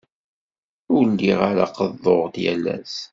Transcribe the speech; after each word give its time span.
Ur 0.95 1.03
lliɣ 1.11 1.39
ara 1.49 1.65
qeḍḍuɣ-d 1.75 2.35
yal 2.43 2.65
ass. 2.77 2.95